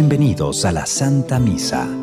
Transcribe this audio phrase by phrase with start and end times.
[0.00, 1.99] Bienvenidos a la Santa Misa.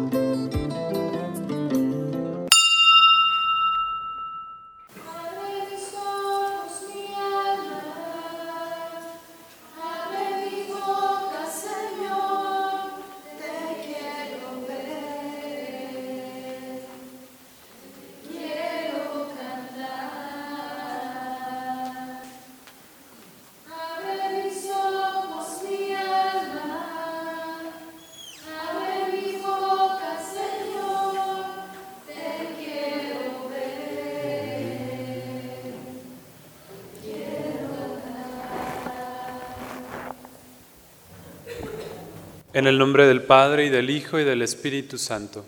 [42.77, 45.45] Nombre del Padre y del Hijo y del Espíritu Santo.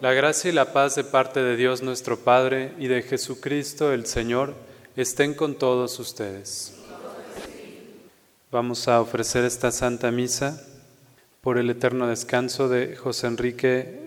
[0.00, 4.06] La gracia y la paz de parte de Dios nuestro Padre y de Jesucristo el
[4.06, 4.54] Señor
[4.96, 6.74] estén con todos ustedes.
[8.50, 10.62] Vamos a ofrecer esta Santa Misa
[11.42, 14.06] por el eterno descanso de José Enrique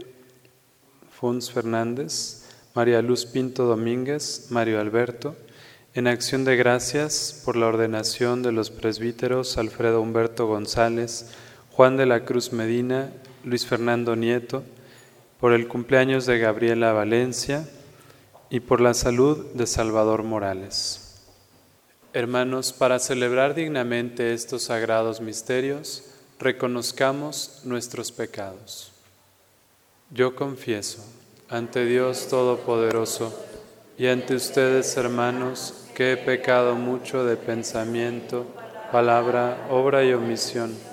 [1.12, 5.36] Fons Fernández, María Luz Pinto Domínguez, Mario Alberto,
[5.94, 11.28] en acción de gracias por la ordenación de los presbíteros Alfredo Humberto González,
[11.76, 13.12] Juan de la Cruz Medina,
[13.44, 14.64] Luis Fernando Nieto,
[15.40, 17.68] por el cumpleaños de Gabriela Valencia
[18.52, 21.24] y por la salud de Salvador Morales.
[22.14, 26.04] Hermanos, para celebrar dignamente estos sagrados misterios,
[26.38, 28.92] reconozcamos nuestros pecados.
[30.12, 31.04] Yo confieso
[31.50, 33.34] ante Dios Todopoderoso
[33.98, 38.46] y ante ustedes, hermanos, que he pecado mucho de pensamiento,
[38.92, 40.93] palabra, obra y omisión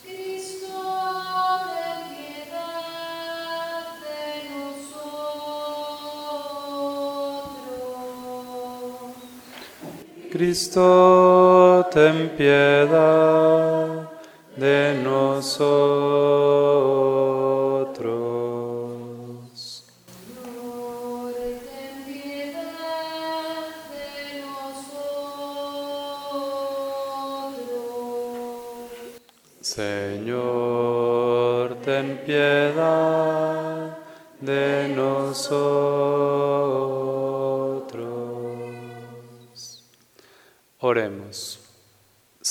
[0.00, 0.78] Cristo,
[1.74, 3.82] ten piedad
[4.14, 4.24] de
[4.54, 5.32] nosotros.
[10.30, 14.08] Cristo, ten piedad
[14.56, 16.71] de nosotros.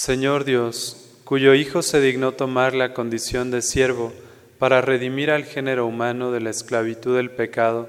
[0.04, 4.12] Señor Dios, cuyo Hijo se dignó tomar la condición de siervo
[4.58, 7.88] para redimir al género humano de la esclavitud del pecado,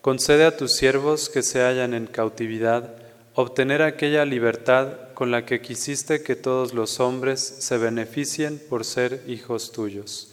[0.00, 2.96] concede a tus siervos que se hallan en cautividad
[3.34, 9.22] obtener aquella libertad con la que quisiste que todos los hombres se beneficien por ser
[9.28, 10.32] hijos tuyos.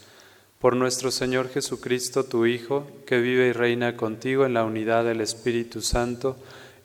[0.58, 5.22] Por nuestro Señor Jesucristo, tu Hijo, que vive y reina contigo en la unidad del
[5.22, 6.36] Espíritu Santo,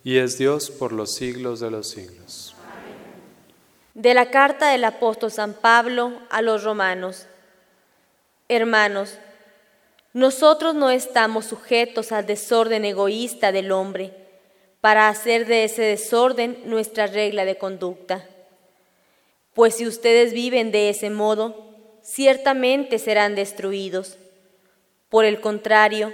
[0.03, 2.46] y es Dios por los siglos de los siglos.
[3.97, 7.25] De la carta del apóstol San Pablo a los romanos.
[8.47, 9.17] Hermanos,
[10.13, 14.13] nosotros no estamos sujetos al desorden egoísta del hombre
[14.81, 18.23] para hacer de ese desorden nuestra regla de conducta.
[19.55, 24.19] Pues si ustedes viven de ese modo, ciertamente serán destruidos.
[25.09, 26.13] Por el contrario,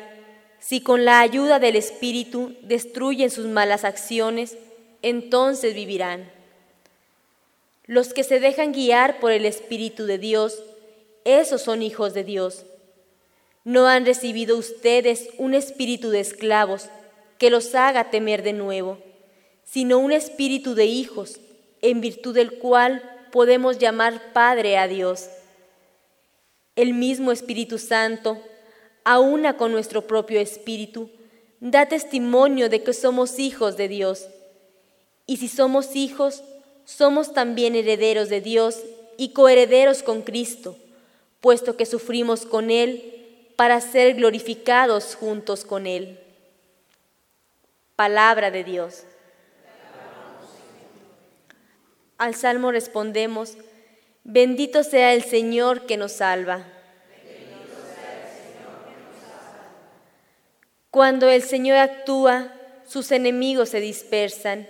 [0.57, 4.57] si con la ayuda del Espíritu destruyen sus malas acciones,
[5.01, 6.31] entonces vivirán.
[7.85, 10.61] Los que se dejan guiar por el Espíritu de Dios,
[11.25, 12.65] esos son hijos de Dios.
[13.65, 16.89] No han recibido ustedes un espíritu de esclavos
[17.37, 18.97] que los haga temer de nuevo,
[19.63, 21.39] sino un espíritu de hijos,
[21.81, 23.01] en virtud del cual
[23.31, 25.27] podemos llamar Padre a Dios.
[26.75, 28.41] El mismo Espíritu Santo,
[29.03, 31.09] aúna con nuestro propio espíritu,
[31.59, 34.27] da testimonio de que somos hijos de Dios.
[35.25, 36.43] Y si somos hijos,
[36.85, 38.79] somos también herederos de Dios
[39.17, 40.77] y coherederos con Cristo,
[41.41, 46.19] puesto que sufrimos con Él para ser glorificados juntos con Él.
[47.95, 49.03] Palabra de Dios.
[52.17, 53.57] Al salmo respondemos,
[54.23, 56.65] Bendito sea el Señor que nos salva.
[60.89, 62.53] Cuando el Señor actúa,
[62.87, 64.67] sus enemigos se dispersan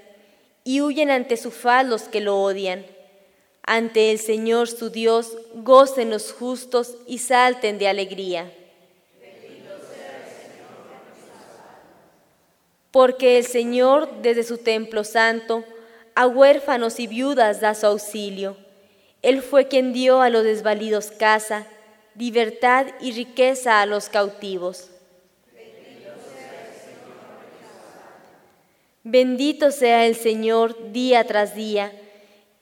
[0.64, 2.86] y huyen ante su faz los que lo odian.
[3.64, 8.52] Ante el Señor su Dios, gocen los justos y salten de alegría.
[12.92, 15.64] Porque el Señor desde su templo santo
[16.16, 18.56] a huérfanos y viudas da su auxilio.
[19.22, 21.66] Él fue quien dio a los desvalidos casa,
[22.16, 24.93] libertad y riqueza a los cautivos.
[29.06, 31.92] Bendito sea el Señor día tras día,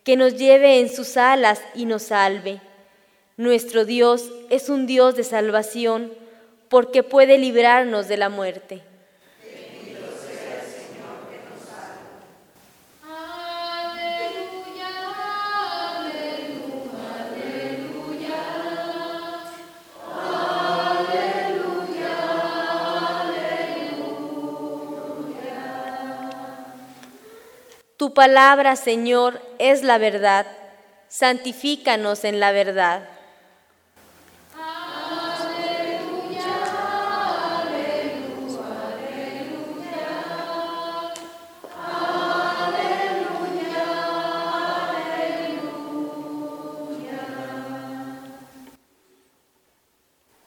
[0.03, 2.59] que nos lleve en sus alas y nos salve.
[3.38, 6.11] Nuestro Dios es un Dios de salvación,
[6.67, 8.81] porque puede librarnos de la muerte.
[28.13, 30.46] Palabra, Señor, es la verdad.
[31.08, 33.08] Santifícanos en la verdad.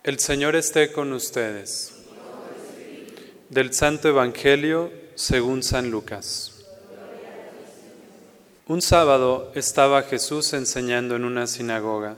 [0.05, 1.95] El Señor esté con ustedes.
[3.49, 6.54] Del Santo Evangelio según San Lucas.
[8.67, 12.17] Un sábado estaba Jesús enseñando en una sinagoga.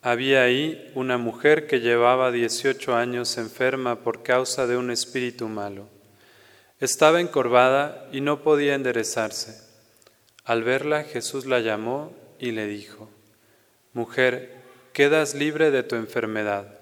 [0.00, 5.86] Había ahí una mujer que llevaba 18 años enferma por causa de un espíritu malo.
[6.80, 9.60] Estaba encorvada y no podía enderezarse.
[10.42, 13.10] Al verla, Jesús la llamó y le dijo,
[13.92, 14.62] Mujer,
[14.94, 16.78] quedas libre de tu enfermedad.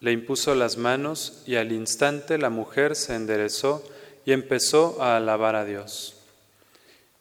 [0.00, 3.84] Le impuso las manos y al instante la mujer se enderezó
[4.24, 6.17] y empezó a alabar a Dios.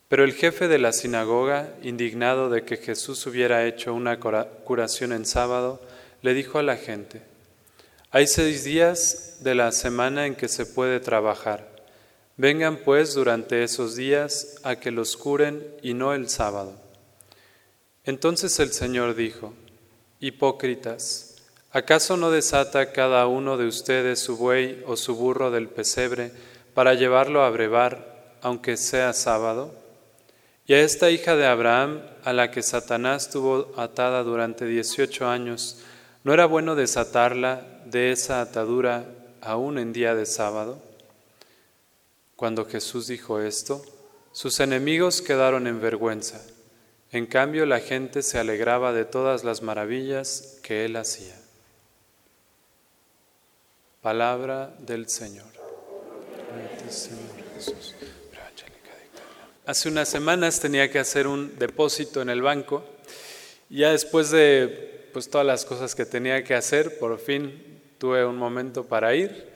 [0.08, 5.12] Pero el jefe de la sinagoga, indignado de que Jesús hubiera hecho una cura- curación
[5.12, 5.82] en sábado,
[6.22, 7.22] le dijo a la gente,
[8.12, 11.76] hay seis días de la semana en que se puede trabajar.
[12.38, 16.74] Vengan pues durante esos días a que los curen y no el sábado.
[18.06, 19.54] Entonces el Señor dijo,
[20.22, 21.36] Hipócritas,
[21.72, 26.32] ¿acaso no desata cada uno de ustedes su buey o su burro del pesebre
[26.74, 29.76] para llevarlo a brevar, aunque sea sábado?
[30.68, 35.80] Y a esta hija de Abraham, a la que Satanás tuvo atada durante 18 años,
[36.26, 39.06] ¿no era bueno desatarla de esa atadura
[39.40, 40.82] aún en día de sábado?
[42.36, 43.82] Cuando Jesús dijo esto,
[44.34, 46.42] sus enemigos quedaron en vergüenza.
[47.14, 51.36] En cambio, la gente se alegraba de todas las maravillas que él hacía.
[54.02, 55.46] Palabra del Señor.
[59.68, 62.86] Hace unas semanas tenía que hacer un depósito en el banco.
[63.70, 68.38] Ya después de pues, todas las cosas que tenía que hacer, por fin tuve un
[68.38, 69.50] momento para ir.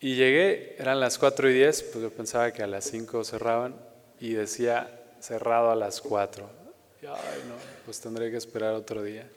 [0.00, 3.76] Y llegué, eran las 4 y 10, pues yo pensaba que a las 5 cerraban
[4.18, 4.90] y decía
[5.20, 6.50] cerrado a las 4.
[7.00, 7.14] Y, ay,
[7.46, 7.54] no,
[7.84, 9.30] pues tendré que esperar otro día.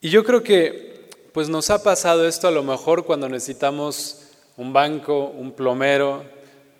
[0.00, 4.72] Y yo creo que pues nos ha pasado esto a lo mejor cuando necesitamos un
[4.72, 6.24] banco, un plomero,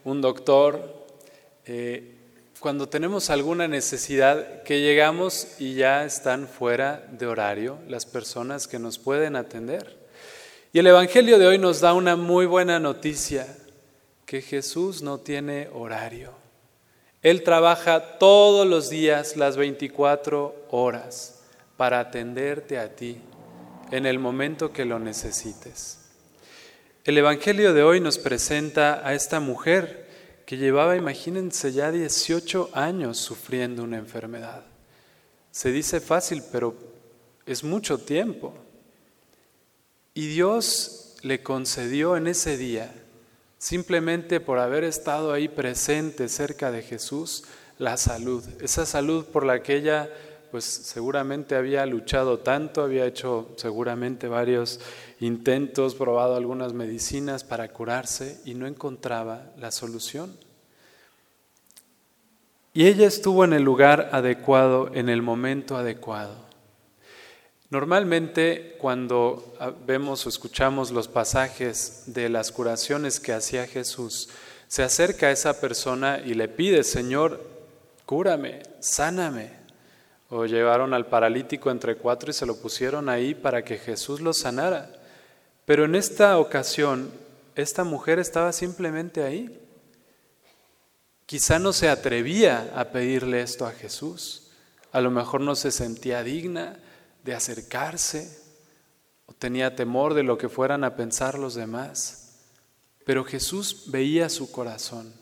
[0.04, 0.97] un doctor,
[2.60, 8.78] cuando tenemos alguna necesidad que llegamos y ya están fuera de horario las personas que
[8.78, 9.96] nos pueden atender.
[10.72, 13.46] Y el Evangelio de hoy nos da una muy buena noticia,
[14.26, 16.32] que Jesús no tiene horario.
[17.22, 21.40] Él trabaja todos los días las 24 horas
[21.76, 23.20] para atenderte a ti
[23.90, 25.98] en el momento que lo necesites.
[27.04, 30.07] El Evangelio de hoy nos presenta a esta mujer
[30.48, 34.64] que llevaba, imagínense, ya 18 años sufriendo una enfermedad.
[35.50, 36.74] Se dice fácil, pero
[37.44, 38.54] es mucho tiempo.
[40.14, 42.90] Y Dios le concedió en ese día,
[43.58, 47.44] simplemente por haber estado ahí presente cerca de Jesús,
[47.76, 50.08] la salud, esa salud por la que ella
[50.50, 54.80] pues seguramente había luchado tanto, había hecho seguramente varios
[55.20, 60.36] intentos, probado algunas medicinas para curarse y no encontraba la solución.
[62.72, 66.48] Y ella estuvo en el lugar adecuado, en el momento adecuado.
[67.70, 69.54] Normalmente cuando
[69.86, 74.30] vemos o escuchamos los pasajes de las curaciones que hacía Jesús,
[74.68, 77.42] se acerca a esa persona y le pide, Señor,
[78.06, 79.50] cúrame, sáname.
[80.30, 84.32] O llevaron al paralítico entre cuatro y se lo pusieron ahí para que Jesús lo
[84.32, 84.90] sanara.
[85.64, 87.10] Pero en esta ocasión,
[87.54, 89.58] esta mujer estaba simplemente ahí.
[91.26, 94.50] Quizá no se atrevía a pedirle esto a Jesús.
[94.92, 96.78] A lo mejor no se sentía digna
[97.24, 98.38] de acercarse
[99.26, 102.28] o tenía temor de lo que fueran a pensar los demás.
[103.04, 105.12] Pero Jesús veía su corazón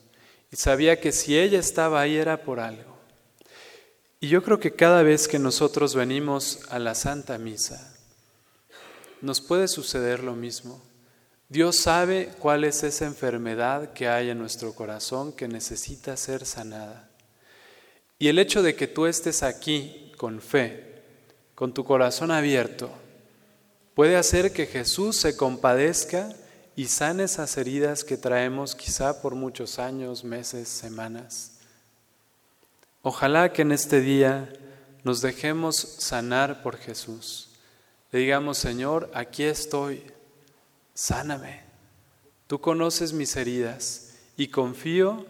[0.50, 2.95] y sabía que si ella estaba ahí era por algo.
[4.26, 7.94] Y yo creo que cada vez que nosotros venimos a la Santa Misa,
[9.20, 10.82] nos puede suceder lo mismo.
[11.48, 17.08] Dios sabe cuál es esa enfermedad que hay en nuestro corazón que necesita ser sanada.
[18.18, 21.04] Y el hecho de que tú estés aquí con fe,
[21.54, 22.90] con tu corazón abierto,
[23.94, 26.34] puede hacer que Jesús se compadezca
[26.74, 31.55] y sane esas heridas que traemos quizá por muchos años, meses, semanas.
[33.08, 34.52] Ojalá que en este día
[35.04, 37.50] nos dejemos sanar por Jesús.
[38.10, 40.02] Le digamos, Señor, aquí estoy,
[40.92, 41.60] sáname.
[42.48, 45.24] Tú conoces mis heridas y confío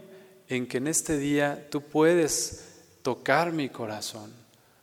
[0.48, 2.64] en que en este día tú puedes
[3.02, 4.32] tocar mi corazón,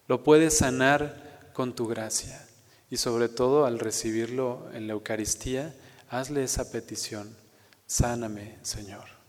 [0.07, 2.47] lo puedes sanar con tu gracia.
[2.91, 5.73] Y sobre todo al recibirlo en la Eucaristía,
[6.11, 7.35] hazle esa petición,
[7.87, 9.22] sáname, Señor.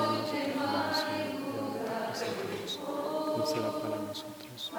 [0.00, 0.62] Porque no
[3.66, 4.72] hay para nosotros.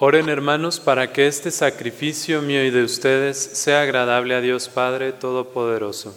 [0.00, 5.10] Oren hermanos para que este sacrificio mío y de ustedes sea agradable a Dios Padre
[5.10, 6.14] Todopoderoso.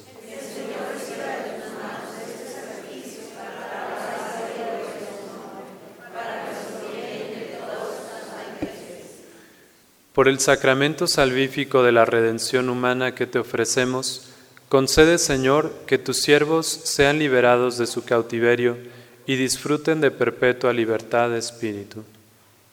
[10.13, 14.29] Por el sacramento salvífico de la redención humana que te ofrecemos,
[14.69, 18.77] concede Señor que tus siervos sean liberados de su cautiverio
[19.25, 22.03] y disfruten de perpetua libertad de espíritu.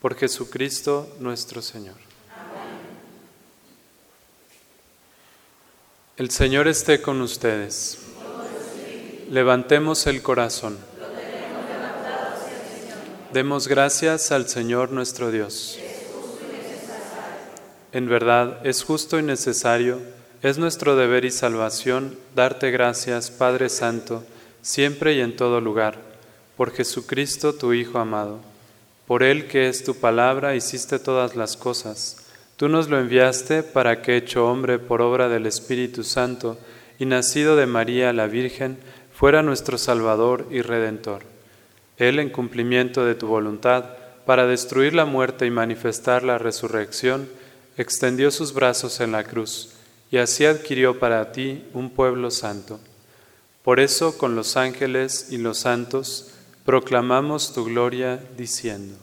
[0.01, 1.97] Por Jesucristo nuestro Señor.
[6.17, 7.99] El Señor esté con ustedes.
[9.31, 10.79] Levantemos el corazón.
[13.33, 15.79] Demos gracias al Señor nuestro Dios.
[17.93, 20.01] En verdad, es justo y necesario,
[20.43, 24.25] es nuestro deber y salvación darte gracias, Padre Santo,
[24.63, 25.99] siempre y en todo lugar,
[26.57, 28.41] por Jesucristo, tu Hijo amado.
[29.09, 32.19] Por Él que es tu palabra, hiciste todas las cosas.
[32.59, 36.59] Tú nos lo enviaste para que, hecho hombre por obra del Espíritu Santo
[36.99, 38.77] y nacido de María la Virgen,
[39.15, 41.23] fuera nuestro Salvador y Redentor.
[41.97, 43.87] Él, en cumplimiento de tu voluntad,
[44.27, 47.31] para destruir la muerte y manifestar la resurrección,
[47.79, 49.71] extendió sus brazos en la cruz
[50.11, 52.79] y así adquirió para ti un pueblo santo.
[53.63, 56.35] Por eso, con los ángeles y los santos,
[56.69, 58.95] proclamamos tu gloria diciendo,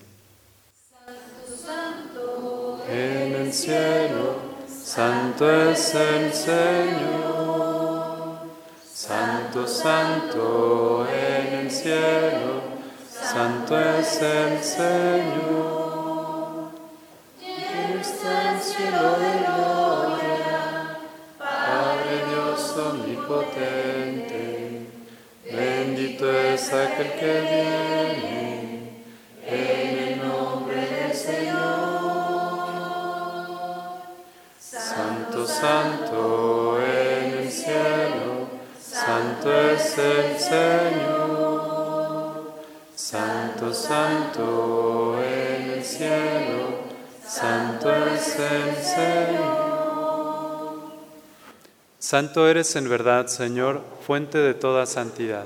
[2.87, 4.35] En el cielo,
[4.69, 8.37] santo es el Señor,
[8.93, 12.61] santo Santo, santo en el cielo,
[13.09, 15.84] santo es el Señor.
[26.65, 29.03] Es aquel que viene
[29.45, 31.55] en el nombre del Señor.
[34.59, 38.47] Santo, santo en el cielo,
[38.81, 41.75] santo es el Señor.
[42.95, 46.79] Santo, santo en el cielo,
[47.23, 49.65] santo es el Señor.
[51.99, 55.45] Santo eres en verdad, Señor, fuente de toda santidad.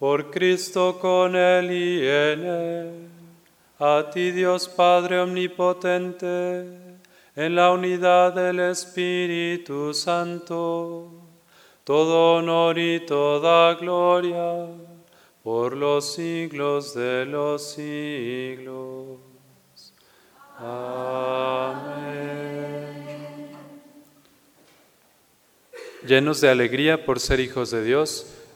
[0.00, 3.08] Por Cristo con Él y en Él,
[3.78, 6.64] a ti Dios Padre Omnipotente,
[7.36, 11.12] en la unidad del Espíritu Santo,
[11.84, 14.68] todo honor y toda gloria
[15.42, 19.18] por los siglos de los siglos.
[20.56, 22.00] Amén.
[26.06, 28.39] Llenos de alegría por ser hijos de Dios,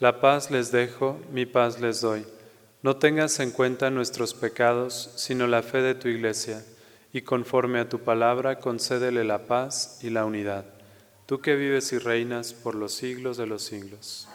[0.00, 2.24] la paz les dejo, mi paz les doy.
[2.82, 6.64] No tengas en cuenta nuestros pecados, sino la fe de tu iglesia,
[7.12, 10.64] y conforme a tu palabra concédele la paz y la unidad.
[11.26, 14.26] Tú que vives y reinas por los siglos de los siglos.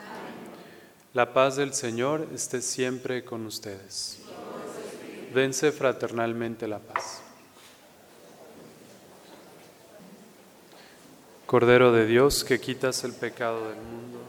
[1.15, 4.19] La paz del Señor esté siempre con ustedes.
[5.33, 7.21] Dense fraternalmente la paz.
[11.47, 14.24] Cordero de Dios, que quitas el pecado del mundo.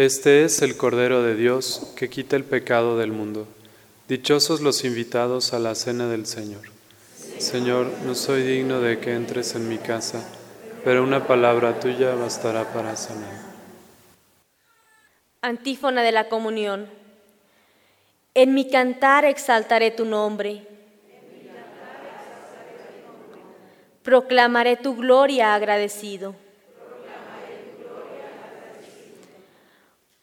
[0.00, 3.46] Este es el Cordero de Dios que quita el pecado del mundo.
[4.08, 6.62] Dichosos los invitados a la cena del Señor.
[7.36, 10.26] Señor, no soy digno de que entres en mi casa,
[10.84, 13.42] pero una palabra tuya bastará para sanar.
[15.42, 16.88] Antífona de la comunión.
[18.32, 20.66] En mi cantar exaltaré tu nombre.
[24.02, 26.34] Proclamaré tu gloria agradecido.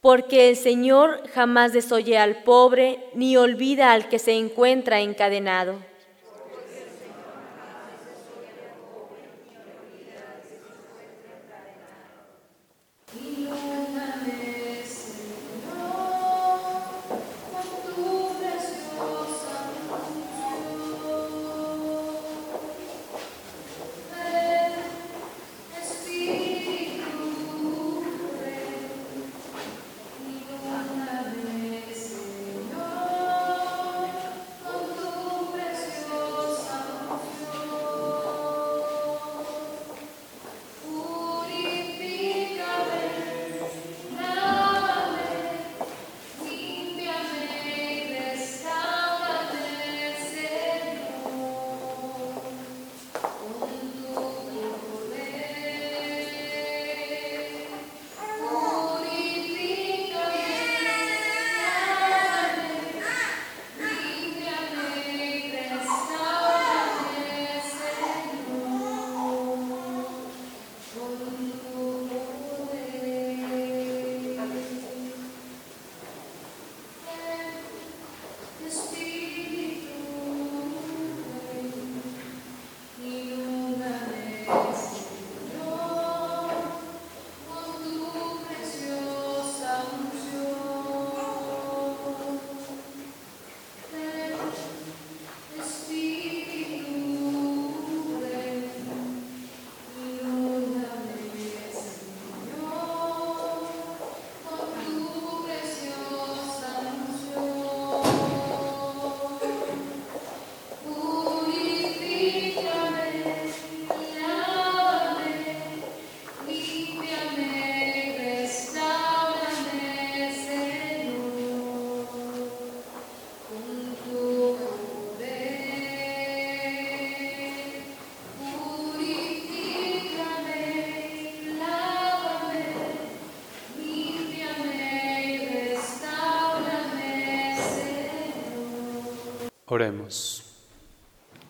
[0.08, 5.80] Porque el Señor jamás desoye al pobre ni olvida al que se encuentra encadenado.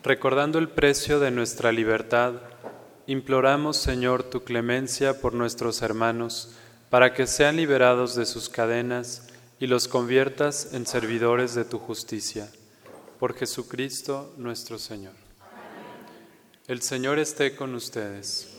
[0.04, 2.34] Recordando el precio de nuestra libertad,
[3.08, 6.54] imploramos, Señor, tu clemencia por nuestros hermanos,
[6.90, 9.28] para que sean liberados de sus cadenas
[9.60, 12.50] y los conviertas en servidores de tu justicia.
[13.20, 15.14] Por Jesucristo nuestro Señor.
[16.68, 18.50] El Señor esté con ustedes.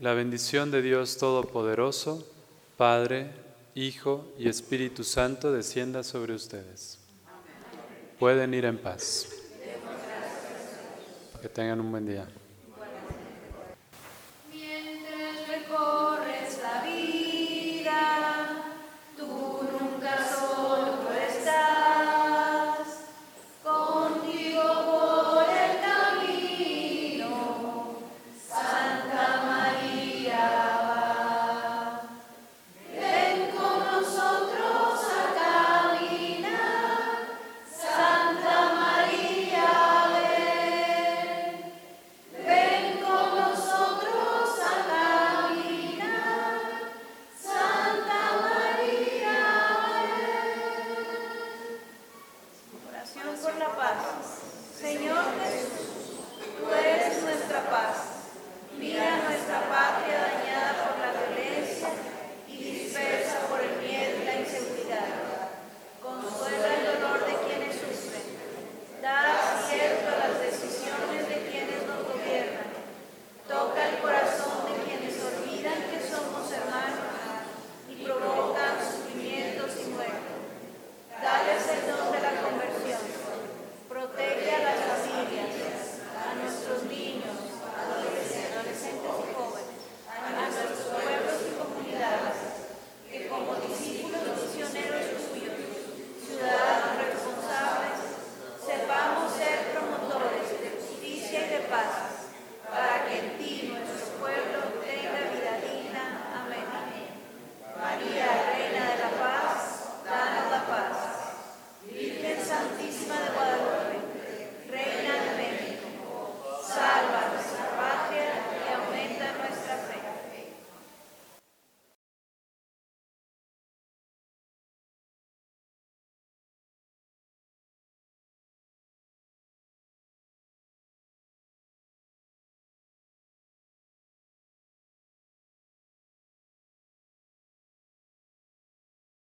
[0.00, 2.26] La bendición de Dios Todopoderoso,
[2.76, 3.30] Padre,
[3.74, 6.98] Hijo y Espíritu Santo descienda sobre ustedes.
[8.18, 9.28] Pueden ir en paz.
[11.40, 12.26] Que tengan un buen día.